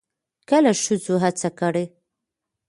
[0.49, 1.85] کله ښځو هڅه کړې